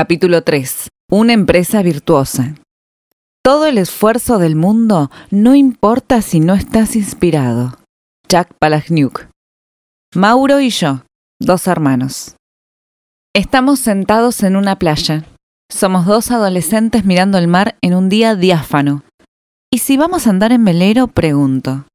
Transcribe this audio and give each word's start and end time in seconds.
Capítulo 0.00 0.44
3. 0.44 0.90
Una 1.10 1.32
empresa 1.32 1.82
virtuosa. 1.82 2.54
Todo 3.42 3.66
el 3.66 3.78
esfuerzo 3.78 4.38
del 4.38 4.54
mundo 4.54 5.10
no 5.32 5.56
importa 5.56 6.22
si 6.22 6.38
no 6.38 6.54
estás 6.54 6.94
inspirado. 6.94 7.76
Jack 8.28 8.54
Palahniuk. 8.60 9.26
Mauro 10.14 10.60
y 10.60 10.70
yo, 10.70 11.02
dos 11.40 11.66
hermanos. 11.66 12.36
Estamos 13.34 13.80
sentados 13.80 14.44
en 14.44 14.54
una 14.54 14.78
playa. 14.78 15.24
Somos 15.68 16.06
dos 16.06 16.30
adolescentes 16.30 17.04
mirando 17.04 17.36
el 17.36 17.48
mar 17.48 17.76
en 17.82 17.94
un 17.94 18.08
día 18.08 18.36
diáfano. 18.36 19.02
¿Y 19.68 19.78
si 19.78 19.96
vamos 19.96 20.28
a 20.28 20.30
andar 20.30 20.52
en 20.52 20.64
velero? 20.64 21.08
Pregunto. 21.08 21.86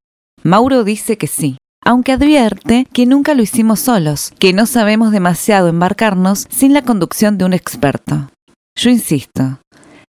Mauro 0.42 0.84
dice 0.84 1.16
que 1.16 1.26
sí 1.26 1.56
aunque 1.84 2.12
advierte 2.12 2.86
que 2.92 3.06
nunca 3.06 3.34
lo 3.34 3.42
hicimos 3.42 3.80
solos, 3.80 4.32
que 4.38 4.52
no 4.52 4.66
sabemos 4.66 5.12
demasiado 5.12 5.68
embarcarnos 5.68 6.46
sin 6.50 6.72
la 6.72 6.82
conducción 6.82 7.38
de 7.38 7.44
un 7.44 7.52
experto. 7.52 8.30
Yo 8.76 8.90
insisto, 8.90 9.58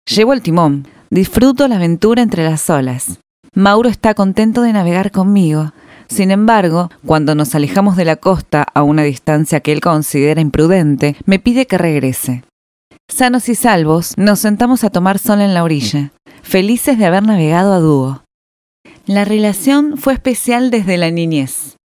llevo 0.05 0.33
el 0.33 0.41
timón, 0.41 0.87
disfruto 1.09 1.67
la 1.67 1.75
aventura 1.75 2.21
entre 2.21 2.43
las 2.43 2.69
olas. 2.69 3.19
Mauro 3.53 3.89
está 3.89 4.13
contento 4.13 4.61
de 4.61 4.73
navegar 4.73 5.11
conmigo. 5.11 5.73
Sin 6.07 6.29
embargo, 6.29 6.91
cuando 7.05 7.35
nos 7.35 7.55
alejamos 7.55 7.95
de 7.95 8.05
la 8.05 8.17
costa 8.17 8.63
a 8.73 8.83
una 8.83 9.03
distancia 9.03 9.61
que 9.61 9.71
él 9.71 9.81
considera 9.81 10.41
imprudente, 10.41 11.15
me 11.25 11.39
pide 11.39 11.65
que 11.65 11.77
regrese. 11.77 12.43
Sanos 13.07 13.49
y 13.49 13.55
salvos, 13.55 14.17
nos 14.17 14.39
sentamos 14.39 14.83
a 14.83 14.89
tomar 14.89 15.19
sol 15.19 15.41
en 15.41 15.53
la 15.53 15.63
orilla, 15.63 16.11
felices 16.41 16.97
de 16.97 17.05
haber 17.05 17.23
navegado 17.23 17.73
a 17.73 17.79
dúo. 17.79 18.24
La 19.07 19.23
relación 19.23 19.97
fue 19.97 20.13
especial 20.13 20.71
desde 20.71 20.97
la 20.97 21.11
niñez. 21.11 21.77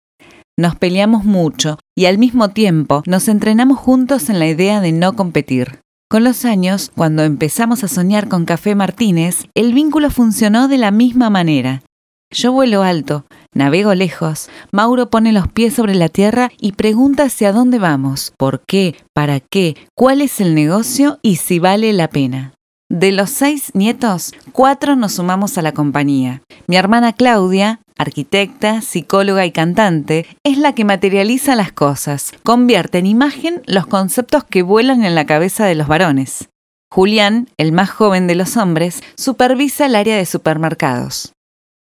Nos 0.57 0.77
peleamos 0.77 1.25
mucho 1.25 1.79
y 1.95 2.07
al 2.07 2.17
mismo 2.17 2.49
tiempo 2.49 3.03
nos 3.07 3.29
entrenamos 3.29 3.79
juntos 3.79 4.31
en 4.31 4.39
la 4.39 4.49
idea 4.49 4.81
de 4.81 4.93
no 4.93 5.15
competir. 5.15 5.81
Con 6.09 6.25
los 6.25 6.47
años, 6.47 6.91
cuando 6.97 7.23
empezamos 7.23 7.85
a 7.85 7.89
soñar 7.89 8.29
con 8.29 8.47
Café 8.47 8.75
Martínez, 8.75 9.45
el 9.55 9.75
vínculo 9.75 10.11
funcionó 10.11 10.67
de 10.67 10.79
la 10.79 10.91
misma 10.91 11.29
manera. 11.29 11.83
Yo 12.31 12.53
vuelo 12.53 12.83
alto, 12.83 13.27
navego 13.53 13.95
lejos, 13.95 14.49
Mauro 14.73 15.11
pone 15.11 15.33
los 15.33 15.47
pies 15.47 15.75
sobre 15.75 15.95
la 15.95 16.09
tierra 16.09 16.51
y 16.59 16.73
pregunta 16.73 17.25
hacia 17.25 17.53
dónde 17.53 17.79
vamos, 17.79 18.33
por 18.39 18.63
qué, 18.67 18.97
para 19.13 19.41
qué, 19.41 19.77
cuál 19.95 20.23
es 20.23 20.41
el 20.41 20.55
negocio 20.55 21.19
y 21.21 21.37
si 21.37 21.59
vale 21.59 21.93
la 21.93 22.09
pena. 22.09 22.55
De 22.91 23.13
los 23.13 23.31
seis 23.31 23.71
nietos, 23.73 24.33
cuatro 24.51 24.97
nos 24.97 25.13
sumamos 25.13 25.57
a 25.57 25.63
la 25.63 25.71
compañía. 25.71 26.43
Mi 26.67 26.75
hermana 26.75 27.13
Claudia, 27.13 27.79
arquitecta, 27.97 28.81
psicóloga 28.81 29.47
y 29.47 29.53
cantante, 29.53 30.27
es 30.43 30.59
la 30.59 30.75
que 30.75 30.85
materializa 30.85 31.55
las 31.55 31.71
cosas, 31.71 32.33
convierte 32.43 32.99
en 32.99 33.07
imagen 33.07 33.63
los 33.67 33.87
conceptos 33.87 34.43
que 34.43 34.63
vuelan 34.63 35.05
en 35.05 35.15
la 35.15 35.25
cabeza 35.25 35.67
de 35.67 35.77
los 35.77 35.87
varones. 35.87 36.49
Julián, 36.91 37.49
el 37.59 37.71
más 37.71 37.91
joven 37.91 38.27
de 38.27 38.35
los 38.35 38.57
hombres, 38.57 39.05
supervisa 39.15 39.87
el 39.87 39.95
área 39.95 40.17
de 40.17 40.27
supermercados. 40.27 41.33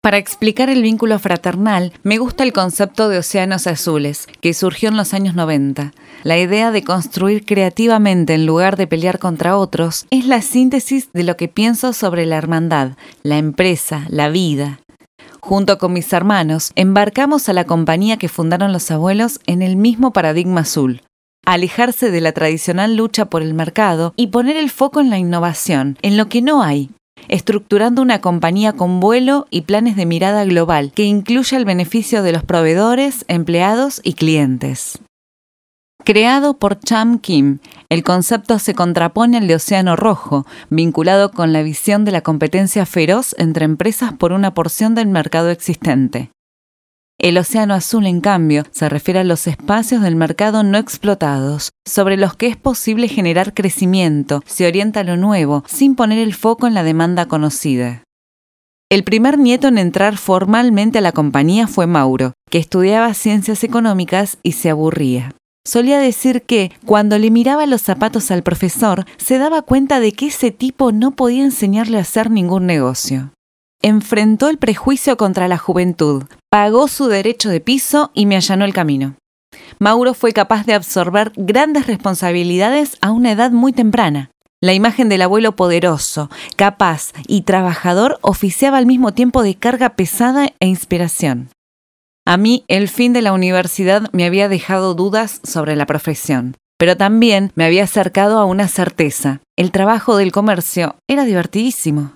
Para 0.07 0.19
explicar 0.19 0.69
el 0.69 0.83
vínculo 0.83 1.19
fraternal, 1.19 1.91
me 2.01 2.17
gusta 2.17 2.45
el 2.45 2.53
concepto 2.53 3.09
de 3.09 3.17
océanos 3.17 3.67
azules, 3.67 4.25
que 4.39 4.53
surgió 4.53 4.87
en 4.87 4.95
los 4.95 5.13
años 5.13 5.35
90. 5.35 5.91
La 6.23 6.37
idea 6.37 6.71
de 6.71 6.81
construir 6.81 7.43
creativamente 7.43 8.33
en 8.33 8.45
lugar 8.45 8.77
de 8.77 8.87
pelear 8.87 9.19
contra 9.19 9.57
otros 9.57 10.05
es 10.09 10.25
la 10.25 10.41
síntesis 10.41 11.11
de 11.11 11.23
lo 11.23 11.35
que 11.35 11.49
pienso 11.49 11.91
sobre 11.91 12.25
la 12.25 12.37
hermandad, 12.37 12.91
la 13.21 13.37
empresa, 13.37 14.05
la 14.07 14.29
vida. 14.29 14.79
Junto 15.41 15.77
con 15.77 15.91
mis 15.91 16.13
hermanos, 16.13 16.71
embarcamos 16.75 17.49
a 17.49 17.53
la 17.53 17.65
compañía 17.65 18.15
que 18.15 18.29
fundaron 18.29 18.71
los 18.71 18.89
abuelos 18.89 19.41
en 19.45 19.61
el 19.61 19.75
mismo 19.75 20.13
paradigma 20.13 20.61
azul, 20.61 21.01
alejarse 21.45 22.11
de 22.11 22.21
la 22.21 22.31
tradicional 22.31 22.95
lucha 22.95 23.25
por 23.25 23.41
el 23.41 23.53
mercado 23.53 24.13
y 24.15 24.27
poner 24.27 24.55
el 24.55 24.69
foco 24.69 25.01
en 25.01 25.09
la 25.09 25.17
innovación, 25.17 25.97
en 26.01 26.15
lo 26.15 26.29
que 26.29 26.41
no 26.41 26.63
hay, 26.63 26.91
estructurando 27.27 28.01
una 28.01 28.21
compañía 28.21 28.73
con 28.73 28.99
vuelo 28.99 29.47
y 29.49 29.61
planes 29.61 29.95
de 29.95 30.05
mirada 30.05 30.45
global 30.45 30.91
que 30.93 31.03
incluya 31.03 31.57
el 31.57 31.65
beneficio 31.65 32.23
de 32.23 32.31
los 32.31 32.43
proveedores, 32.43 33.25
empleados 33.27 34.01
y 34.03 34.13
clientes. 34.13 34.99
Creado 36.03 36.57
por 36.57 36.79
Cham 36.79 37.19
Kim, 37.19 37.59
el 37.89 38.01
concepto 38.03 38.59
se 38.59 38.73
contrapone 38.73 39.37
al 39.37 39.47
de 39.47 39.55
Océano 39.55 39.97
Rojo, 39.97 40.45
vinculado 40.69 41.31
con 41.31 41.51
la 41.51 41.63
visión 41.63 42.05
de 42.05 42.13
la 42.13 42.21
competencia 42.21 42.85
feroz 42.85 43.35
entre 43.37 43.65
empresas 43.65 44.13
por 44.13 44.31
una 44.31 44.53
porción 44.53 44.95
del 44.95 45.07
mercado 45.07 45.49
existente. 45.49 46.31
El 47.19 47.39
océano 47.39 47.73
azul, 47.73 48.05
en 48.05 48.21
cambio, 48.21 48.63
se 48.71 48.89
refiere 48.89 49.21
a 49.21 49.23
los 49.23 49.47
espacios 49.47 50.03
del 50.03 50.15
mercado 50.15 50.61
no 50.61 50.77
explotados, 50.77 51.71
sobre 51.83 52.15
los 52.15 52.35
que 52.35 52.45
es 52.45 52.57
posible 52.57 53.07
generar 53.07 53.55
crecimiento, 53.55 54.43
se 54.45 54.67
orienta 54.67 54.99
a 54.99 55.03
lo 55.03 55.17
nuevo, 55.17 55.63
sin 55.67 55.95
poner 55.95 56.19
el 56.19 56.35
foco 56.35 56.67
en 56.67 56.75
la 56.75 56.83
demanda 56.83 57.25
conocida. 57.25 58.03
El 58.91 59.03
primer 59.03 59.39
nieto 59.39 59.67
en 59.67 59.79
entrar 59.79 60.17
formalmente 60.17 60.99
a 60.99 61.01
la 61.01 61.11
compañía 61.11 61.67
fue 61.67 61.87
Mauro, 61.87 62.33
que 62.51 62.59
estudiaba 62.59 63.13
ciencias 63.15 63.63
económicas 63.63 64.37
y 64.43 64.51
se 64.51 64.69
aburría. 64.69 65.33
Solía 65.65 65.99
decir 65.99 66.43
que, 66.43 66.71
cuando 66.85 67.17
le 67.17 67.31
miraba 67.31 67.65
los 67.65 67.81
zapatos 67.81 68.29
al 68.29 68.43
profesor, 68.43 69.05
se 69.17 69.39
daba 69.39 69.63
cuenta 69.63 69.99
de 69.99 70.11
que 70.11 70.27
ese 70.27 70.51
tipo 70.51 70.91
no 70.91 71.11
podía 71.11 71.43
enseñarle 71.43 71.97
a 71.97 72.01
hacer 72.01 72.29
ningún 72.29 72.67
negocio 72.67 73.31
enfrentó 73.81 74.49
el 74.49 74.57
prejuicio 74.57 75.17
contra 75.17 75.47
la 75.47 75.57
juventud, 75.57 76.23
pagó 76.49 76.87
su 76.87 77.07
derecho 77.07 77.49
de 77.49 77.59
piso 77.59 78.11
y 78.13 78.25
me 78.25 78.35
allanó 78.35 78.65
el 78.65 78.73
camino. 78.73 79.15
Mauro 79.79 80.13
fue 80.13 80.33
capaz 80.33 80.65
de 80.65 80.73
absorber 80.73 81.31
grandes 81.35 81.87
responsabilidades 81.87 82.97
a 83.01 83.11
una 83.11 83.31
edad 83.31 83.51
muy 83.51 83.73
temprana. 83.73 84.31
La 84.61 84.73
imagen 84.73 85.07
del 85.07 85.21
abuelo 85.21 85.55
poderoso, 85.55 86.31
capaz 86.55 87.11
y 87.27 87.41
trabajador 87.41 88.17
oficiaba 88.21 88.77
al 88.77 88.87
mismo 88.87 89.13
tiempo 89.13 89.43
de 89.43 89.55
carga 89.55 89.95
pesada 89.95 90.49
e 90.59 90.67
inspiración. 90.67 91.49
A 92.25 92.37
mí 92.37 92.65
el 92.67 92.87
fin 92.87 93.13
de 93.13 93.21
la 93.21 93.33
universidad 93.33 94.09
me 94.13 94.25
había 94.25 94.49
dejado 94.49 94.95
dudas 94.95 95.39
sobre 95.43 95.75
la 95.75 95.85
profesión, 95.85 96.55
pero 96.79 96.97
también 96.97 97.51
me 97.55 97.65
había 97.65 97.83
acercado 97.83 98.39
a 98.39 98.45
una 98.45 98.67
certeza. 98.67 99.41
El 99.55 99.71
trabajo 99.71 100.17
del 100.17 100.31
comercio 100.31 100.95
era 101.07 101.23
divertidísimo. 101.23 102.13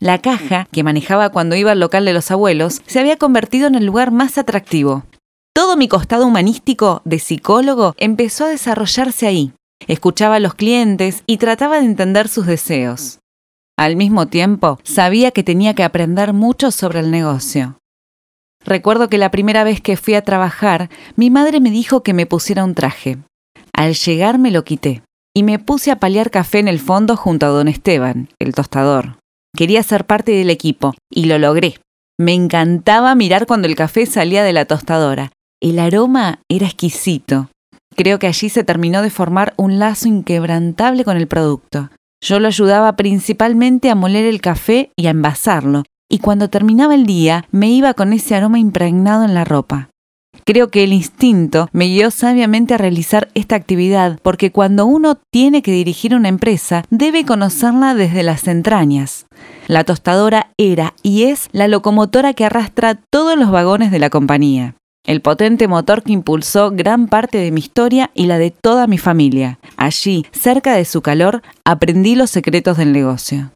La 0.00 0.18
caja, 0.18 0.66
que 0.72 0.82
manejaba 0.82 1.30
cuando 1.30 1.56
iba 1.56 1.72
al 1.72 1.80
local 1.80 2.04
de 2.04 2.12
los 2.12 2.30
abuelos, 2.30 2.82
se 2.86 3.00
había 3.00 3.16
convertido 3.16 3.66
en 3.66 3.74
el 3.74 3.86
lugar 3.86 4.10
más 4.10 4.38
atractivo. 4.38 5.04
Todo 5.54 5.76
mi 5.76 5.86
costado 5.86 6.26
humanístico 6.26 7.02
de 7.04 7.18
psicólogo 7.18 7.94
empezó 7.98 8.46
a 8.46 8.48
desarrollarse 8.48 9.26
ahí. 9.26 9.52
Escuchaba 9.86 10.36
a 10.36 10.40
los 10.40 10.54
clientes 10.54 11.22
y 11.26 11.36
trataba 11.36 11.78
de 11.80 11.86
entender 11.86 12.28
sus 12.28 12.46
deseos. 12.46 13.20
Al 13.76 13.96
mismo 13.96 14.26
tiempo, 14.26 14.78
sabía 14.82 15.30
que 15.30 15.42
tenía 15.42 15.74
que 15.74 15.82
aprender 15.82 16.32
mucho 16.32 16.70
sobre 16.70 17.00
el 17.00 17.10
negocio. 17.10 17.78
Recuerdo 18.64 19.08
que 19.08 19.18
la 19.18 19.30
primera 19.30 19.64
vez 19.64 19.80
que 19.80 19.96
fui 19.96 20.14
a 20.14 20.22
trabajar, 20.22 20.88
mi 21.16 21.30
madre 21.30 21.60
me 21.60 21.70
dijo 21.70 22.02
que 22.02 22.14
me 22.14 22.26
pusiera 22.26 22.64
un 22.64 22.74
traje. 22.74 23.18
Al 23.72 23.94
llegar 23.94 24.38
me 24.38 24.50
lo 24.50 24.64
quité 24.64 25.02
y 25.34 25.42
me 25.42 25.58
puse 25.58 25.90
a 25.90 25.98
paliar 25.98 26.30
café 26.30 26.58
en 26.58 26.68
el 26.68 26.78
fondo 26.78 27.16
junto 27.16 27.46
a 27.46 27.50
don 27.50 27.68
Esteban, 27.68 28.28
el 28.38 28.54
tostador. 28.54 29.18
Quería 29.54 29.82
ser 29.82 30.06
parte 30.06 30.32
del 30.32 30.50
equipo 30.50 30.94
y 31.10 31.26
lo 31.26 31.38
logré. 31.38 31.78
Me 32.18 32.32
encantaba 32.32 33.14
mirar 33.14 33.46
cuando 33.46 33.68
el 33.68 33.76
café 33.76 34.06
salía 34.06 34.42
de 34.42 34.52
la 34.52 34.64
tostadora. 34.64 35.32
El 35.60 35.78
aroma 35.78 36.40
era 36.48 36.66
exquisito. 36.66 37.50
Creo 37.94 38.18
que 38.18 38.26
allí 38.26 38.48
se 38.48 38.64
terminó 38.64 39.02
de 39.02 39.10
formar 39.10 39.52
un 39.56 39.78
lazo 39.78 40.08
inquebrantable 40.08 41.04
con 41.04 41.16
el 41.16 41.28
producto. 41.28 41.90
Yo 42.22 42.38
lo 42.38 42.48
ayudaba 42.48 42.96
principalmente 42.96 43.90
a 43.90 43.94
moler 43.94 44.26
el 44.26 44.40
café 44.40 44.90
y 44.96 45.08
a 45.08 45.10
envasarlo, 45.10 45.82
y 46.10 46.18
cuando 46.18 46.48
terminaba 46.48 46.94
el 46.94 47.04
día 47.04 47.44
me 47.50 47.68
iba 47.68 47.94
con 47.94 48.12
ese 48.12 48.34
aroma 48.34 48.58
impregnado 48.58 49.24
en 49.24 49.34
la 49.34 49.44
ropa. 49.44 49.90
Creo 50.44 50.68
que 50.68 50.82
el 50.82 50.92
instinto 50.92 51.68
me 51.72 51.86
guió 51.86 52.10
sabiamente 52.10 52.74
a 52.74 52.78
realizar 52.78 53.28
esta 53.34 53.54
actividad 53.54 54.18
porque 54.22 54.50
cuando 54.50 54.86
uno 54.86 55.16
tiene 55.30 55.62
que 55.62 55.72
dirigir 55.72 56.14
una 56.14 56.28
empresa 56.28 56.84
debe 56.90 57.24
conocerla 57.24 57.94
desde 57.94 58.24
las 58.24 58.48
entrañas. 58.48 59.26
La 59.68 59.84
tostadora 59.84 60.50
era 60.58 60.94
y 61.02 61.24
es 61.24 61.48
la 61.52 61.68
locomotora 61.68 62.34
que 62.34 62.44
arrastra 62.44 62.96
todos 63.10 63.38
los 63.38 63.50
vagones 63.50 63.92
de 63.92 64.00
la 64.00 64.10
compañía. 64.10 64.74
El 65.04 65.20
potente 65.20 65.66
motor 65.66 66.02
que 66.02 66.12
impulsó 66.12 66.70
gran 66.70 67.08
parte 67.08 67.38
de 67.38 67.50
mi 67.50 67.60
historia 67.60 68.10
y 68.14 68.26
la 68.26 68.38
de 68.38 68.50
toda 68.52 68.86
mi 68.86 68.98
familia. 68.98 69.58
Allí, 69.76 70.26
cerca 70.30 70.74
de 70.74 70.84
su 70.84 71.02
calor, 71.02 71.42
aprendí 71.64 72.14
los 72.14 72.30
secretos 72.30 72.76
del 72.76 72.92
negocio. 72.92 73.52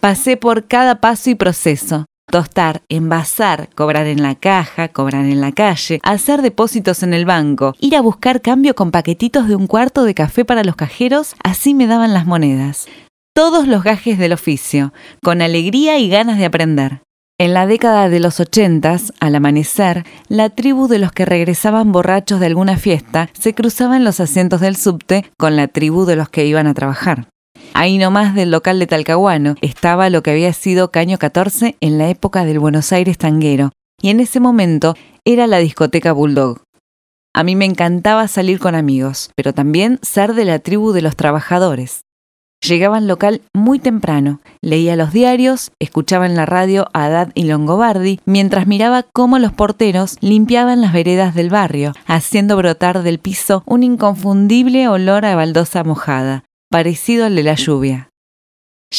Pasé 0.00 0.36
por 0.36 0.66
cada 0.66 1.00
paso 1.00 1.30
y 1.30 1.34
proceso, 1.34 2.06
tostar, 2.30 2.82
envasar, 2.88 3.68
cobrar 3.74 4.06
en 4.06 4.22
la 4.22 4.34
caja, 4.34 4.88
cobrar 4.88 5.26
en 5.26 5.40
la 5.40 5.52
calle, 5.52 6.00
hacer 6.02 6.42
depósitos 6.42 7.02
en 7.02 7.12
el 7.12 7.26
banco, 7.26 7.74
ir 7.80 7.96
a 7.96 8.00
buscar 8.00 8.40
cambio 8.40 8.74
con 8.74 8.90
paquetitos 8.90 9.48
de 9.48 9.56
un 9.56 9.66
cuarto 9.66 10.04
de 10.04 10.14
café 10.14 10.44
para 10.44 10.64
los 10.64 10.76
cajeros, 10.76 11.34
así 11.44 11.74
me 11.74 11.86
daban 11.86 12.14
las 12.14 12.26
monedas. 12.26 12.86
Todos 13.34 13.68
los 13.68 13.84
gajes 13.84 14.18
del 14.18 14.32
oficio, 14.32 14.92
con 15.22 15.42
alegría 15.42 15.98
y 15.98 16.08
ganas 16.08 16.38
de 16.38 16.46
aprender. 16.46 17.02
En 17.38 17.54
la 17.54 17.66
década 17.66 18.10
de 18.10 18.20
los 18.20 18.38
ochentas, 18.38 19.14
al 19.18 19.34
amanecer, 19.34 20.04
la 20.28 20.50
tribu 20.50 20.88
de 20.88 20.98
los 20.98 21.10
que 21.10 21.24
regresaban 21.24 21.90
borrachos 21.90 22.38
de 22.38 22.46
alguna 22.46 22.76
fiesta 22.76 23.30
se 23.32 23.54
cruzaba 23.54 23.96
en 23.96 24.04
los 24.04 24.20
asientos 24.20 24.60
del 24.60 24.76
subte 24.76 25.24
con 25.38 25.56
la 25.56 25.66
tribu 25.66 26.04
de 26.04 26.16
los 26.16 26.28
que 26.28 26.44
iban 26.44 26.66
a 26.66 26.74
trabajar. 26.74 27.28
Ahí 27.72 27.98
nomás 27.98 28.34
del 28.34 28.50
local 28.50 28.78
de 28.78 28.86
Talcahuano 28.86 29.54
estaba 29.60 30.10
lo 30.10 30.22
que 30.22 30.32
había 30.32 30.52
sido 30.52 30.90
Caño 30.90 31.18
14 31.18 31.76
en 31.80 31.98
la 31.98 32.08
época 32.10 32.44
del 32.44 32.58
Buenos 32.58 32.92
Aires 32.92 33.16
tanguero, 33.16 33.70
y 34.02 34.10
en 34.10 34.20
ese 34.20 34.40
momento 34.40 34.94
era 35.24 35.46
la 35.46 35.58
discoteca 35.58 36.12
Bulldog. 36.12 36.62
A 37.32 37.44
mí 37.44 37.54
me 37.54 37.64
encantaba 37.64 38.26
salir 38.26 38.58
con 38.58 38.74
amigos, 38.74 39.30
pero 39.36 39.54
también 39.54 39.98
ser 40.02 40.34
de 40.34 40.44
la 40.44 40.58
tribu 40.58 40.92
de 40.92 41.02
los 41.02 41.14
trabajadores. 41.14 42.02
Llegaba 42.62 42.98
al 42.98 43.06
local 43.06 43.40
muy 43.54 43.78
temprano, 43.78 44.40
leía 44.60 44.94
los 44.94 45.12
diarios, 45.12 45.70
escuchaba 45.78 46.26
en 46.26 46.36
la 46.36 46.44
radio 46.44 46.88
a 46.92 47.06
Haddad 47.06 47.30
y 47.34 47.44
Longobardi, 47.44 48.20
mientras 48.26 48.66
miraba 48.66 49.04
cómo 49.14 49.38
los 49.38 49.52
porteros 49.52 50.18
limpiaban 50.20 50.82
las 50.82 50.92
veredas 50.92 51.34
del 51.34 51.48
barrio, 51.48 51.94
haciendo 52.06 52.56
brotar 52.56 53.02
del 53.02 53.18
piso 53.18 53.62
un 53.64 53.82
inconfundible 53.82 54.88
olor 54.88 55.24
a 55.24 55.36
baldosa 55.36 55.84
mojada, 55.84 56.44
parecido 56.70 57.26
al 57.26 57.34
de 57.34 57.42
la 57.42 57.54
lluvia. 57.54 58.10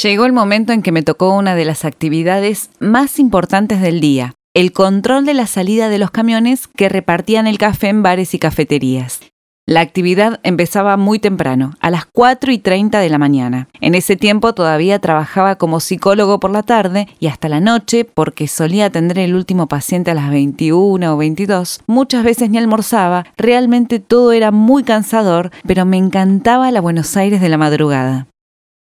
Llegó 0.03 0.25
el 0.25 0.33
momento 0.33 0.73
en 0.73 0.83
que 0.83 0.91
me 0.91 1.03
tocó 1.03 1.35
una 1.35 1.56
de 1.56 1.65
las 1.65 1.85
actividades 1.85 2.69
más 2.79 3.18
importantes 3.18 3.81
del 3.81 4.00
día, 4.00 4.35
el 4.53 4.73
control 4.73 5.25
de 5.25 5.33
la 5.33 5.47
salida 5.47 5.89
de 5.89 5.97
los 5.97 6.12
camiones 6.12 6.68
que 6.68 6.89
repartían 6.89 7.47
el 7.47 7.57
café 7.57 7.88
en 7.88 8.03
bares 8.03 8.33
y 8.33 8.39
cafeterías. 8.39 9.21
La 9.68 9.81
actividad 9.81 10.40
empezaba 10.44 10.98
muy 10.98 11.19
temprano, 11.19 11.75
a 11.80 11.92
las 11.92 12.06
4 12.06 12.52
y 12.52 12.58
30 12.58 13.00
de 13.00 13.10
la 13.10 13.19
mañana. 13.19 13.69
En 13.80 13.94
ese 13.94 14.16
tiempo 14.16 14.54
todavía 14.54 15.00
trabajaba 15.00 15.56
como 15.56 15.80
psicólogo 15.80 16.40
por 16.40 16.50
la 16.50 16.63
tarde 16.63 17.08
y 17.19 17.28
hasta 17.28 17.48
la 17.48 17.60
noche, 17.60 18.04
porque 18.04 18.48
solía 18.48 18.88
atender 18.88 19.19
el 19.19 19.36
último 19.36 19.68
paciente 19.68 20.12
a 20.12 20.16
las 20.16 20.31
21 20.31 21.13
o 21.13 21.18
22. 21.18 21.81
Muchas 21.86 22.24
veces 22.24 22.50
ni 22.50 22.58
almorzaba, 22.58 23.25
realmente 23.38 24.00
todo 24.00 24.31
era 24.31 24.52
muy 24.52 24.84
cansador, 24.84 25.52
pero 25.66 25.86
me 25.86 25.98
encantaba 25.98 26.72
la 26.72 26.81
Buenos 26.81 27.16
Aires 27.16 27.40
de 27.40 27.50
la 27.50 27.57
madrugada. 27.57 28.28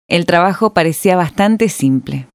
El 0.09 0.25
trabajo 0.25 0.73
parecía 0.73 1.15
bastante 1.15 1.69
simple. 1.69 2.27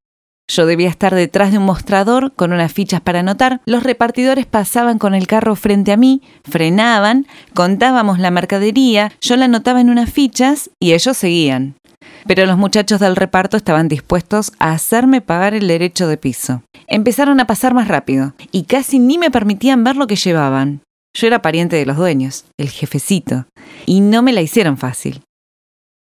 Yo 0.51 0.67
debía 0.67 0.89
estar 0.89 1.15
detrás 1.15 1.53
de 1.53 1.59
un 1.59 1.65
mostrador 1.65 2.33
con 2.35 2.53
unas 2.53 2.73
fichas 2.73 3.01
para 3.01 3.21
anotar. 3.21 3.61
Los 3.67 3.85
repartidores 3.85 4.47
pasaban 4.47 4.99
con 4.99 5.15
el 5.15 5.29
carro 5.29 5.55
frente 5.55 5.93
a 5.93 5.97
mí, 5.97 6.23
frenaban, 6.43 7.29
contábamos 7.55 8.19
la 8.19 8.33
mercadería, 8.33 9.13
yo 9.21 9.37
la 9.37 9.45
anotaba 9.45 9.81
en 9.81 9.91
unas 9.91 10.11
fichas 10.11 10.71
y 10.81 10.93
ellos 10.93 11.17
seguían. 11.17 11.77
Pero 12.27 12.47
los 12.47 12.59
muchachos 12.59 12.99
del 12.99 13.15
reparto 13.15 13.57
estaban 13.57 13.87
dispuestos 13.87 14.51
a 14.59 14.73
hacerme 14.73 15.21
pagar 15.21 15.55
el 15.55 15.69
derecho 15.69 16.09
de 16.09 16.17
piso. 16.17 16.65
Empezaron 16.89 17.39
a 17.39 17.47
pasar 17.47 17.73
más 17.73 17.87
rápido 17.87 18.35
y 18.51 18.65
casi 18.65 18.99
ni 18.99 19.19
me 19.19 19.31
permitían 19.31 19.85
ver 19.85 19.97
lo 19.97 20.09
que 20.09 20.17
llevaban. 20.17 20.81
Yo 21.15 21.29
era 21.29 21.43
pariente 21.43 21.77
de 21.77 21.87
los 21.87 21.97
dueños, 21.97 22.45
el 22.59 22.71
jefecito, 22.71 23.47
y 23.87 24.01
no 24.01 24.23
me 24.23 24.33
la 24.33 24.43
hicieron 24.43 24.79
fácil. 24.79 25.23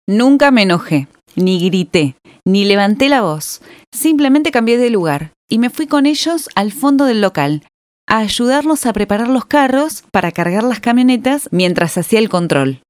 Nunca 0.07 0.51
me 0.51 0.61
enojé, 0.61 1.07
ni 1.35 1.65
grité, 1.65 2.15
ni 2.45 2.65
levanté 2.65 3.09
la 3.09 3.21
voz. 3.21 3.61
Simplemente 3.91 4.51
cambié 4.51 4.77
de 4.77 4.89
lugar 4.89 5.31
y 5.49 5.59
me 5.59 5.69
fui 5.69 5.87
con 5.87 6.05
ellos 6.05 6.49
al 6.55 6.71
fondo 6.71 7.05
del 7.05 7.21
local, 7.21 7.63
a 8.07 8.19
ayudarlos 8.19 8.85
a 8.85 8.93
preparar 8.93 9.27
los 9.27 9.45
carros 9.45 10.03
para 10.11 10.31
cargar 10.31 10.63
las 10.63 10.79
camionetas 10.79 11.49
mientras 11.51 11.97
hacía 11.97 12.19
el 12.19 12.29
control. 12.29 12.81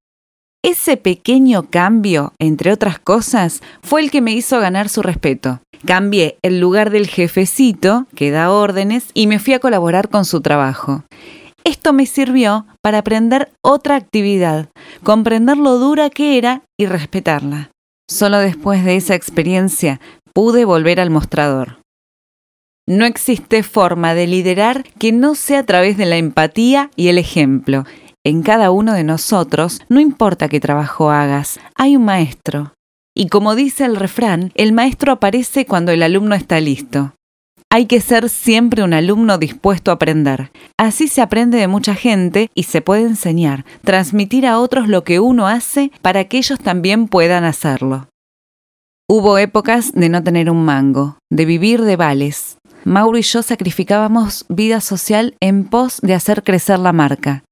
Ese 0.63 0.97
pequeño 0.97 1.69
cambio, 1.69 2.33
entre 2.39 2.71
otras 2.71 2.97
cosas, 2.97 3.61
fue 3.83 4.01
el 4.01 4.09
que 4.09 4.21
me 4.21 4.33
hizo 4.33 4.59
ganar 4.59 4.89
su 4.89 5.03
respeto. 5.03 5.59
Cambié 5.85 6.39
el 6.41 6.59
lugar 6.59 6.89
del 6.89 7.07
jefecito, 7.07 8.07
que 8.15 8.31
da 8.31 8.49
órdenes, 8.49 9.05
y 9.13 9.27
me 9.27 9.37
fui 9.37 9.53
a 9.53 9.59
colaborar 9.59 10.09
con 10.09 10.25
su 10.25 10.41
trabajo. 10.41 11.03
Esto 11.63 11.93
me 11.93 12.07
sirvió 12.07 12.65
para 12.81 12.97
aprender 12.97 13.51
otra 13.61 13.95
actividad, 13.95 14.69
comprender 15.03 15.57
lo 15.57 15.77
dura 15.77 16.09
que 16.09 16.39
era 16.39 16.63
y 16.79 16.87
respetarla. 16.87 17.69
Solo 18.09 18.37
después 18.39 18.85
de 18.85 18.95
esa 18.95 19.15
experiencia 19.15 19.99
pude 20.33 20.65
volver 20.65 20.99
al 20.99 21.09
mostrador. 21.09 21.79
No 22.87 23.05
existe 23.05 23.63
forma 23.63 24.13
de 24.13 24.27
liderar 24.27 24.83
que 24.99 25.11
no 25.11 25.33
sea 25.33 25.59
a 25.59 25.65
través 25.65 25.97
de 25.97 26.05
la 26.05 26.17
empatía 26.17 26.91
y 26.95 27.07
el 27.07 27.17
ejemplo. 27.17 27.83
En 28.23 28.43
cada 28.43 28.69
uno 28.69 28.93
de 28.93 29.03
nosotros, 29.03 29.81
no 29.89 29.99
importa 29.99 30.49
qué 30.49 30.59
trabajo 30.59 31.09
hagas, 31.09 31.59
hay 31.73 31.95
un 31.95 32.05
maestro. 32.05 32.73
Y 33.15 33.27
como 33.27 33.55
dice 33.55 33.85
el 33.85 33.95
refrán, 33.95 34.51
el 34.55 34.71
maestro 34.71 35.13
aparece 35.13 35.65
cuando 35.65 35.91
el 35.91 36.03
alumno 36.03 36.35
está 36.35 36.59
listo. 36.59 37.13
Hay 37.75 37.87
que 37.87 37.99
ser 37.99 38.29
siempre 38.29 38.83
un 38.83 38.93
alumno 38.93 39.37
dispuesto 39.37 39.91
a 39.91 39.95
aprender. 39.95 40.49
Así 40.77 41.09
se 41.09 41.19
aprende 41.21 41.57
de 41.57 41.67
mucha 41.67 41.93
gente 41.93 42.49
y 42.55 42.63
se 42.63 42.79
puede 42.79 43.01
enseñar, 43.01 43.65
transmitir 43.83 44.47
a 44.47 44.59
otros 44.59 44.87
lo 44.87 45.03
que 45.03 45.19
uno 45.19 45.45
hace 45.45 45.91
para 46.01 46.23
que 46.23 46.37
ellos 46.37 46.57
también 46.57 47.09
puedan 47.09 47.43
hacerlo. 47.43 48.07
Hubo 49.09 49.37
épocas 49.37 49.91
de 49.91 50.07
no 50.07 50.23
tener 50.23 50.49
un 50.49 50.63
mango, 50.63 51.17
de 51.29 51.43
vivir 51.43 51.81
de 51.81 51.97
vales. 51.97 52.59
Mauro 52.85 53.17
y 53.17 53.23
yo 53.23 53.41
sacrificábamos 53.41 54.45
vida 54.47 54.79
social 54.79 55.35
en 55.41 55.65
pos 55.65 55.99
de 56.01 56.13
hacer 56.13 56.43
crecer 56.43 56.79
la 56.79 56.93
marca. 56.93 57.43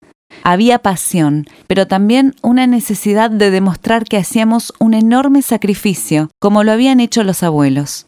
Había 0.41 0.79
pasión, 0.79 1.47
pero 1.67 1.85
también 1.85 2.33
una 2.41 2.65
necesidad 2.65 3.29
de 3.29 3.51
demostrar 3.51 4.05
que 4.05 4.15
hacíamos 4.15 4.71
un 4.79 4.93
enorme 4.93 5.41
sacrificio, 5.41 6.29
como 6.39 6.63
lo 6.63 6.71
habían 6.71 7.01
hecho 7.01 7.25
los 7.25 7.43
abuelos. 7.43 8.05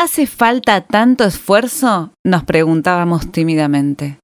¿Hace 0.00 0.28
falta 0.28 0.82
tanto 0.82 1.24
esfuerzo? 1.24 2.12
nos 2.24 2.44
preguntábamos 2.44 3.32
tímidamente. 3.32 4.20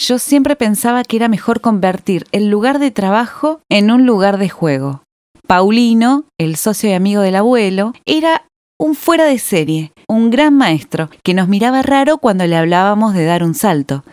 Yo 0.00 0.18
siempre 0.18 0.56
pensaba 0.56 1.04
que 1.04 1.18
era 1.18 1.28
mejor 1.28 1.60
convertir 1.60 2.24
el 2.32 2.48
lugar 2.48 2.78
de 2.78 2.90
trabajo 2.90 3.60
en 3.68 3.90
un 3.90 4.06
lugar 4.06 4.38
de 4.38 4.48
juego. 4.48 5.02
Paulino, 5.46 6.24
el 6.38 6.56
socio 6.56 6.88
y 6.88 6.94
amigo 6.94 7.20
del 7.20 7.36
abuelo, 7.36 7.92
era 8.06 8.46
un 8.80 8.94
fuera 8.94 9.26
de 9.26 9.38
serie, 9.38 9.92
un 10.08 10.30
gran 10.30 10.56
maestro, 10.56 11.10
que 11.22 11.34
nos 11.34 11.46
miraba 11.46 11.82
raro 11.82 12.16
cuando 12.16 12.46
le 12.46 12.56
hablábamos 12.56 13.12
de 13.12 13.26
dar 13.26 13.44
un 13.44 13.52
salto. 13.52 14.04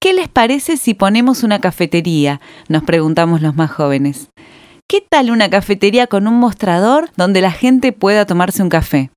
¿Qué 0.00 0.12
les 0.12 0.26
parece 0.26 0.76
si 0.76 0.92
ponemos 0.92 1.44
una 1.44 1.60
cafetería? 1.60 2.40
nos 2.68 2.82
preguntamos 2.82 3.42
los 3.42 3.54
más 3.54 3.70
jóvenes. 3.70 4.28
¿Qué 4.88 5.00
tal 5.08 5.30
una 5.30 5.48
cafetería 5.48 6.08
con 6.08 6.26
un 6.26 6.34
mostrador 6.34 7.10
donde 7.16 7.42
la 7.42 7.52
gente 7.52 7.92
pueda 7.92 8.26
tomarse 8.26 8.60
un 8.60 8.70
café? 8.70 9.12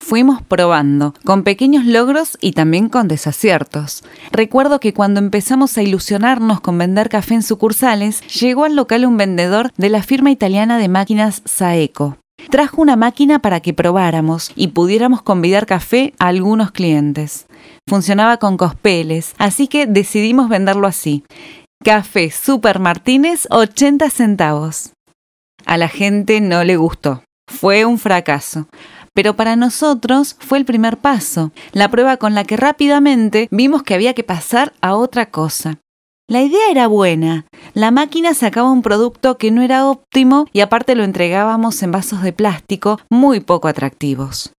Fuimos 0.00 0.42
probando, 0.42 1.12
con 1.24 1.42
pequeños 1.42 1.84
logros 1.84 2.38
y 2.40 2.52
también 2.52 2.88
con 2.88 3.08
desaciertos. 3.08 4.04
Recuerdo 4.30 4.80
que 4.80 4.94
cuando 4.94 5.20
empezamos 5.20 5.76
a 5.76 5.82
ilusionarnos 5.82 6.60
con 6.60 6.78
vender 6.78 7.08
café 7.08 7.34
en 7.34 7.42
sucursales, 7.42 8.22
llegó 8.40 8.64
al 8.64 8.76
local 8.76 9.04
un 9.04 9.16
vendedor 9.16 9.72
de 9.76 9.90
la 9.90 10.02
firma 10.02 10.30
italiana 10.30 10.78
de 10.78 10.88
máquinas 10.88 11.42
Saeco. 11.44 12.16
Trajo 12.50 12.80
una 12.80 12.96
máquina 12.96 13.40
para 13.40 13.60
que 13.60 13.74
probáramos 13.74 14.52
y 14.54 14.68
pudiéramos 14.68 15.20
convidar 15.20 15.66
café 15.66 16.14
a 16.18 16.28
algunos 16.28 16.70
clientes. 16.70 17.46
Funcionaba 17.86 18.38
con 18.38 18.56
cospeles, 18.56 19.34
así 19.38 19.66
que 19.66 19.86
decidimos 19.86 20.48
venderlo 20.48 20.86
así. 20.86 21.24
Café 21.84 22.30
Super 22.30 22.78
Martínez 22.78 23.46
80 23.50 24.08
centavos. 24.10 24.92
A 25.66 25.76
la 25.76 25.88
gente 25.88 26.40
no 26.40 26.64
le 26.64 26.76
gustó. 26.76 27.22
Fue 27.48 27.84
un 27.84 27.98
fracaso 27.98 28.68
pero 29.18 29.34
para 29.34 29.56
nosotros 29.56 30.36
fue 30.38 30.58
el 30.58 30.64
primer 30.64 30.96
paso, 30.96 31.50
la 31.72 31.90
prueba 31.90 32.18
con 32.18 32.36
la 32.36 32.44
que 32.44 32.56
rápidamente 32.56 33.48
vimos 33.50 33.82
que 33.82 33.94
había 33.94 34.14
que 34.14 34.22
pasar 34.22 34.74
a 34.80 34.94
otra 34.94 35.32
cosa. 35.32 35.80
La 36.28 36.40
idea 36.40 36.70
era 36.70 36.86
buena. 36.86 37.44
La 37.74 37.90
máquina 37.90 38.32
sacaba 38.32 38.70
un 38.70 38.80
producto 38.80 39.36
que 39.36 39.50
no 39.50 39.60
era 39.60 39.86
óptimo 39.86 40.46
y 40.52 40.60
aparte 40.60 40.94
lo 40.94 41.02
entregábamos 41.02 41.82
en 41.82 41.90
vasos 41.90 42.22
de 42.22 42.32
plástico 42.32 43.00
muy 43.10 43.40
poco 43.40 43.66
atractivos. 43.66 44.52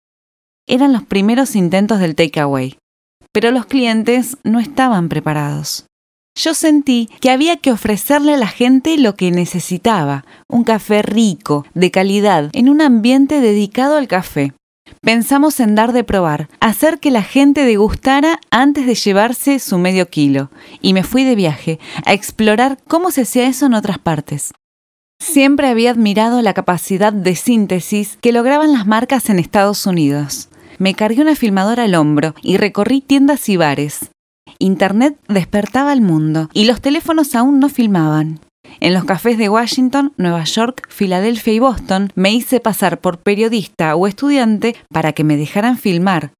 Eran 0.67 0.91
los 0.91 1.03
primeros 1.03 1.55
intentos 1.55 1.99
del 1.99 2.15
takeaway, 2.15 2.77
pero 3.31 3.51
los 3.51 3.65
clientes 3.65 4.35
no 4.43 4.59
estaban 4.59 5.07
preparados. 5.07 5.85
Yo 6.39 6.53
sentí 6.53 7.09
que 7.19 7.31
había 7.31 7.57
que 7.57 7.69
ofrecerle 7.69 8.33
a 8.33 8.37
la 8.37 8.47
gente 8.47 8.97
lo 8.97 9.15
que 9.15 9.29
necesitaba, 9.29 10.23
un 10.47 10.63
café 10.63 11.01
rico, 11.01 11.65
de 11.73 11.91
calidad, 11.91 12.49
en 12.53 12.69
un 12.69 12.79
ambiente 12.79 13.41
dedicado 13.41 13.97
al 13.97 14.07
café. 14.07 14.53
Pensamos 15.01 15.59
en 15.59 15.75
dar 15.75 15.91
de 15.91 16.05
probar, 16.05 16.47
hacer 16.61 16.99
que 16.99 17.11
la 17.11 17.23
gente 17.23 17.65
degustara 17.65 18.39
antes 18.51 18.85
de 18.85 18.95
llevarse 18.95 19.59
su 19.59 19.77
medio 19.79 20.09
kilo, 20.09 20.49
y 20.81 20.93
me 20.93 21.03
fui 21.03 21.25
de 21.25 21.35
viaje 21.35 21.77
a 22.05 22.13
explorar 22.13 22.77
cómo 22.87 23.11
se 23.11 23.23
hacía 23.23 23.45
eso 23.45 23.65
en 23.65 23.73
otras 23.73 23.99
partes. 23.99 24.53
Siempre 25.21 25.67
había 25.67 25.91
admirado 25.91 26.41
la 26.41 26.53
capacidad 26.53 27.11
de 27.11 27.35
síntesis 27.35 28.17
que 28.21 28.31
lograban 28.31 28.71
las 28.71 28.87
marcas 28.87 29.29
en 29.29 29.39
Estados 29.39 29.85
Unidos. 29.85 30.47
Me 30.77 30.93
cargué 30.93 31.21
una 31.21 31.35
filmadora 31.35 31.83
al 31.83 31.95
hombro 31.95 32.33
y 32.41 32.55
recorrí 32.55 33.01
tiendas 33.01 33.49
y 33.49 33.57
bares. 33.57 34.09
Internet 34.61 35.17
despertaba 35.29 35.93
al 35.93 36.01
mundo 36.01 36.49
y 36.53 36.65
los 36.65 36.81
teléfonos 36.81 37.33
aún 37.33 37.61
no 37.61 37.69
filmaban. 37.69 38.41
En 38.81 38.93
los 38.93 39.05
cafés 39.05 39.37
de 39.37 39.47
Washington, 39.47 40.11
Nueva 40.17 40.43
York, 40.43 40.85
Filadelfia 40.89 41.53
y 41.53 41.59
Boston 41.59 42.11
me 42.15 42.33
hice 42.33 42.59
pasar 42.59 42.99
por 42.99 43.19
periodista 43.19 43.95
o 43.95 44.05
estudiante 44.05 44.75
para 44.91 45.13
que 45.13 45.23
me 45.23 45.37
dejaran 45.37 45.77
filmar. 45.77 46.33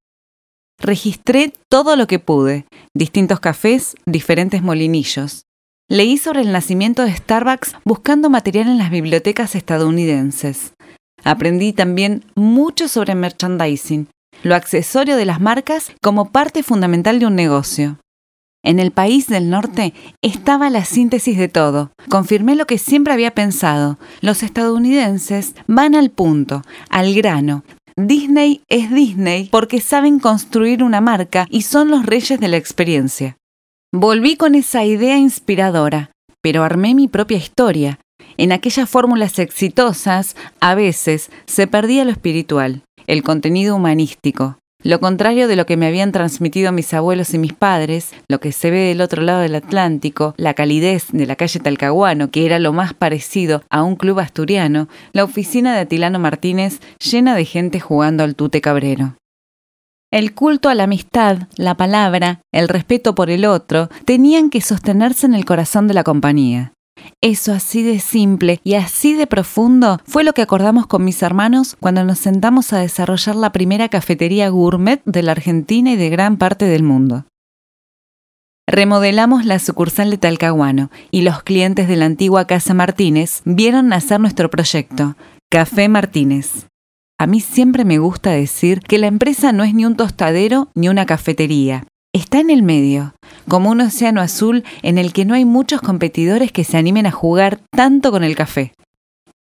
Registré 0.80 1.54
todo 1.70 1.96
lo 1.96 2.08
que 2.08 2.20
pude, 2.20 2.66
distintos 2.94 3.40
cafés, 3.40 3.96
diferentes 4.06 4.62
molinillos. 4.62 5.44
Leí 5.90 6.18
sobre 6.18 6.42
el 6.42 6.52
nacimiento 6.52 7.04
de 7.04 7.16
Starbucks 7.16 7.76
buscando 7.86 8.30
material 8.30 8.68
en 8.68 8.78
las 8.78 8.92
bibliotecas 8.92 9.56
estadounidenses. 9.56 10.74
Aprendí 11.24 11.72
también 11.72 12.26
mucho 12.36 12.90
sobre 12.90 13.16
merchandising, 13.16 14.10
lo 14.44 14.56
accesorio 14.56 15.16
de 15.16 15.26
las 15.26 15.40
marcas 15.40 15.92
como 16.02 16.32
parte 16.32 16.64
fundamental 16.64 17.20
de 17.20 17.26
un 17.26 17.36
negocio. 17.36 17.98
En 18.63 18.80
el 18.80 18.92
país 18.92 19.28
del 19.28 19.50
norte 19.50 19.94
estaba 20.22 20.70
la 20.70 20.84
síntesis 20.84 21.38
de 21.38 21.48
todo. 21.48 21.92
Confirmé 22.10 22.56
lo 22.56 22.68
que 22.68 22.78
siempre 22.78 23.13
había 23.13 23.34
pensado. 23.34 23.98
Los 24.22 24.44
estadounidenses 24.44 25.56
van 25.68 25.96
al 25.96 26.10
punto, 26.10 26.63
al 26.89 27.13
grano. 27.13 27.63
Disney 27.96 28.62
es 28.68 28.92
Disney 28.92 29.50
porque 29.51 29.82
saben 29.82 30.20
construir 30.20 30.84
una 30.84 31.01
marca 31.01 31.48
y 31.50 31.63
son 31.63 31.89
los 31.89 32.06
reyes 32.06 32.39
de 32.39 32.48
la 32.48 32.58
experiencia. 32.58 33.38
Volví 33.92 34.36
con 34.36 34.56
esa 34.56 34.86
idea 34.86 35.18
inspiradora, 35.18 36.12
pero 36.42 36.63
armé 36.63 36.94
mi 36.96 37.08
propia 37.08 37.38
historia. 37.38 38.00
En 38.38 38.51
aquellas 38.51 38.89
fórmulas 38.89 39.39
exitosas, 39.39 40.36
a 40.60 40.75
veces 40.75 41.32
se 41.46 41.68
perdía 41.68 42.06
lo 42.06 42.12
espiritual, 42.12 42.84
el 43.08 43.24
contenido 43.24 43.75
humanístico. 43.75 44.59
Lo 44.81 45.01
contrario 45.01 45.50
de 45.50 45.57
lo 45.57 45.65
que 45.65 45.75
me 45.75 45.88
habían 45.88 46.13
transmitido 46.13 46.71
mis 46.71 46.93
abuelos 46.93 47.33
y 47.33 47.38
mis 47.38 47.51
padres, 47.51 48.13
lo 48.29 48.39
que 48.39 48.53
se 48.53 48.71
ve 48.71 48.88
del 48.88 49.01
otro 49.01 49.21
lado 49.21 49.41
del 49.41 49.55
Atlántico, 49.55 50.33
la 50.38 50.53
calidez 50.53 51.07
de 51.12 51.25
la 51.25 51.36
calle 51.36 51.59
Talcahuano, 51.59 52.31
que 52.31 52.45
era 52.45 52.59
lo 52.59 52.71
más 52.71 52.93
parecido 52.93 53.62
a 53.69 53.83
un 53.83 53.98
club 53.98 54.19
asturiano, 54.19 54.88
la 55.12 55.25
oficina 55.25 55.74
de 55.74 55.81
Atilano 55.81 56.17
Martínez 56.17 56.79
llena 57.03 57.36
de 57.36 57.43
gente 57.43 57.81
jugando 57.81 58.24
al 58.24 58.36
tute 58.36 58.62
cabrero. 58.62 59.15
El 60.12 60.33
culto 60.33 60.69
a 60.69 60.75
la 60.75 60.86
amistad, 60.86 61.50
la 61.57 61.75
palabra, 61.75 62.39
el 62.53 62.69
respeto 62.69 63.13
por 63.13 63.29
el 63.29 63.43
otro, 63.43 63.89
tenían 64.05 64.50
que 64.50 64.62
sostenerse 64.62 65.25
en 65.25 65.36
el 65.36 65.43
corazón 65.43 65.89
de 65.89 65.93
la 65.93 66.05
compañía. 66.05 66.71
Eso 67.22 67.53
así 67.53 67.84
de 67.84 68.00
simple 68.00 68.62
y 68.63 68.75
así 68.75 69.13
de 69.13 69.27
profundo 69.27 70.00
fue 70.06 70.24
lo 70.24 70.34
que 70.34 70.41
acordamos 70.41 70.88
con 70.88 71.03
mis 71.03 71.22
hermanos 71.22 71.75
cuando 71.79 72.03
nos 72.03 72.20
sentamos 72.20 72.72
a 72.74 72.79
desarrollar 72.79 73.36
la 73.36 73.51
primera 73.51 73.89
cafetería 73.89 74.50
gourmet 74.50 75.01
de 75.06 75.24
la 75.24 75.34
Argentina 75.34 75.91
y 75.91 75.96
de 75.96 76.10
gran 76.10 76.38
parte 76.38 76.65
del 76.65 76.84
mundo. 76.84 77.25
Remodelamos 78.68 79.46
la 79.46 79.58
sucursal 79.58 80.12
de 80.12 80.18
Talcahuano 80.18 80.91
y 81.10 81.22
los 81.24 81.41
clientes 81.41 81.88
de 81.88 81.96
la 81.96 82.06
antigua 82.06 82.46
Casa 82.46 82.74
Martínez 82.74 83.41
vieron 83.44 83.88
nacer 83.88 84.20
nuestro 84.20 84.50
proyecto, 84.50 85.15
Café 85.50 85.89
Martínez. 85.89 86.68
A 87.18 87.25
mí 87.25 87.41
siempre 87.41 87.84
me 87.84 87.98
gusta 87.98 88.29
decir 88.29 88.79
que 88.82 89.00
la 89.00 89.08
empresa 89.08 89.51
no 89.51 89.63
es 89.63 89.74
ni 89.74 89.86
un 89.86 89.98
tostadero 89.98 90.70
ni 90.75 90.88
una 90.88 91.06
cafetería, 91.06 91.86
está 92.13 92.39
en 92.39 92.50
el 92.50 92.63
medio, 92.63 93.13
como 93.48 93.70
un 93.70 93.82
océano 93.82 94.22
azul 94.22 94.63
en 94.82 94.98
el 94.98 95.13
que 95.13 95.25
no 95.25 95.34
hay 95.34 95.46
muchos 95.46 95.82
competidores 95.82 96.51
que 96.51 96.63
se 96.63 96.78
animen 96.78 97.06
a 97.06 97.12
jugar 97.12 97.60
tanto 97.72 98.12
con 98.12 98.24
el 98.24 98.36
café. 98.36 98.74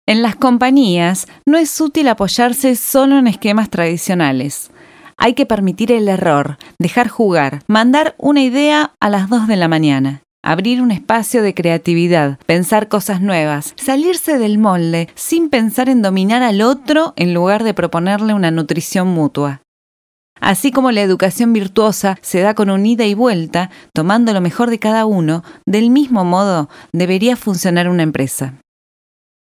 En 0.07 0.23
las 0.23 0.37
compañías 0.37 1.27
no 1.47 1.59
es 1.59 1.81
útil 1.81 2.09
apoyarse 2.09 2.77
solo 2.77 3.19
en 3.19 3.27
esquemas 3.27 3.69
tradicionales. 3.69 4.71
Hay 5.17 5.35
que 5.35 5.47
permitir 5.47 5.93
el 5.93 6.09
error, 6.09 6.59
dejar 6.79 7.09
jugar, 7.09 7.63
mandar 7.67 8.15
una 8.19 8.43
idea 8.43 8.93
a 9.01 9.11
las 9.11 9.29
2 9.29 9.49
de 9.49 9.57
la 9.57 9.69
mañana, 9.69 10.23
abrir 10.43 10.81
un 10.81 10.93
espacio 10.93 11.43
de 11.43 11.55
creatividad, 11.55 12.39
pensar 12.47 12.89
cosas 12.89 13.21
nuevas, 13.21 13.75
salirse 13.77 14.39
del 14.39 14.59
molde 14.59 15.09
sin 15.15 15.51
pensar 15.51 15.89
en 15.89 16.01
dominar 16.01 16.43
al 16.43 16.63
otro 16.63 17.13
en 17.17 17.35
lugar 17.35 17.65
de 17.65 17.75
proponerle 17.75 18.33
una 18.33 18.51
nutrición 18.51 19.09
mutua. 19.09 19.61
Así 20.41 20.71
como 20.71 20.91
la 20.93 21.03
educación 21.03 21.53
virtuosa 21.53 22.19
se 22.23 22.41
da 22.41 22.55
con 22.55 22.71
un 22.71 22.85
ida 22.87 23.07
y 23.07 23.15
vuelta, 23.15 23.71
tomando 23.93 24.33
lo 24.33 24.41
mejor 24.41 24.71
de 24.71 24.79
cada 24.79 25.07
uno, 25.07 25.43
del 25.67 25.91
mismo 25.91 26.25
modo 26.25 26.69
debería 26.93 27.37
funcionar 27.37 27.89
una 27.89 28.03
empresa. 28.03 28.55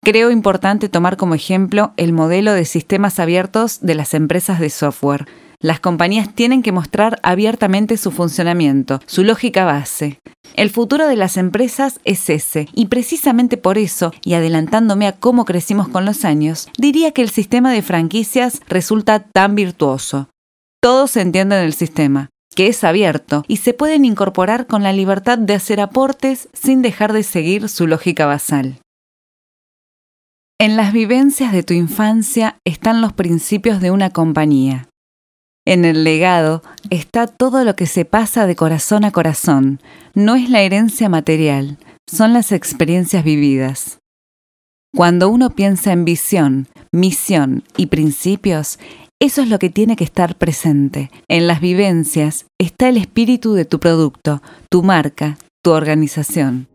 Creo 0.03 0.31
importante 0.31 0.87
tomar 0.87 1.17
como 1.17 1.35
ejemplo 1.35 1.91
el 1.97 2.13
modelo 2.13 2.53
de 2.53 2.65
sistemas 2.65 3.19
abiertos 3.19 3.79
de 3.81 3.95
las 3.95 4.13
empresas 4.13 4.59
de 4.59 4.69
software. 4.69 5.27
Las 5.61 5.81
compañías 5.81 6.33
tienen 6.33 6.63
que 6.63 6.71
mostrar 6.71 7.19
abiertamente 7.21 7.97
su 7.97 8.11
funcionamiento, 8.11 9.01
su 9.05 9.25
lógica 9.25 9.65
base. 9.65 10.17
El 10.55 10.69
futuro 10.69 11.05
de 11.05 11.17
las 11.17 11.35
empresas 11.35 11.99
es 12.05 12.29
ese, 12.29 12.69
y 12.73 12.85
precisamente 12.85 13.57
por 13.57 13.77
eso, 13.77 14.13
y 14.23 14.35
adelantándome 14.35 15.05
a 15.05 15.11
cómo 15.11 15.43
crecimos 15.43 15.89
con 15.89 16.05
los 16.05 16.23
años, 16.23 16.69
diría 16.77 17.11
que 17.11 17.21
el 17.21 17.29
sistema 17.29 17.73
de 17.73 17.81
franquicias 17.81 18.61
resulta 18.69 19.19
tan 19.19 19.55
virtuoso, 19.55 20.29
todos 20.81 21.17
entienden 21.17 21.63
el 21.63 21.73
sistema, 21.73 22.29
que 22.55 22.67
es 22.67 22.83
abierto 22.83 23.43
y 23.47 23.57
se 23.57 23.73
pueden 23.73 24.05
incorporar 24.05 24.67
con 24.67 24.83
la 24.83 24.93
libertad 24.93 25.37
de 25.37 25.53
hacer 25.53 25.79
aportes 25.79 26.49
sin 26.53 26.81
dejar 26.81 27.13
de 27.13 27.23
seguir 27.23 27.69
su 27.69 27.87
lógica 27.87 28.25
basal. 28.25 28.79
En 30.61 30.75
las 30.75 30.91
vivencias 30.91 31.53
de 31.53 31.63
tu 31.63 31.73
infancia 31.73 32.57
están 32.65 33.01
los 33.01 33.13
principios 33.13 33.79
de 33.79 33.91
una 33.91 34.09
compañía. 34.09 34.89
En 35.65 35.85
el 35.85 36.03
legado 36.03 36.63
está 36.89 37.27
todo 37.27 37.63
lo 37.63 37.75
que 37.75 37.85
se 37.85 38.03
pasa 38.03 38.47
de 38.47 38.55
corazón 38.55 39.05
a 39.05 39.11
corazón. 39.11 39.79
No 40.13 40.35
es 40.35 40.49
la 40.49 40.61
herencia 40.61 41.07
material, 41.07 41.77
son 42.09 42.33
las 42.33 42.51
experiencias 42.51 43.23
vividas. 43.23 43.99
Cuando 44.95 45.29
uno 45.29 45.51
piensa 45.51 45.91
en 45.91 46.03
visión, 46.03 46.67
misión 46.91 47.63
y 47.77 47.85
principios, 47.85 48.79
eso 49.21 49.41
es 49.41 49.49
lo 49.49 49.59
que 49.59 49.69
tiene 49.69 49.97
que 49.97 50.05
estar 50.05 50.35
presente. 50.35 51.11
En 51.27 51.45
las 51.45 51.59
vivencias 51.59 52.45
está 52.57 52.87
el 52.87 52.95
espíritu 52.95 53.53
de 53.53 53.65
tu 53.65 53.79
producto, 53.81 54.41
tu 54.69 54.81
marca, 54.81 55.37
tu 55.61 55.71
organización. 55.71 56.68